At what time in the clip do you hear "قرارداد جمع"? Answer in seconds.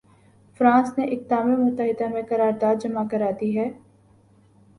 2.29-3.03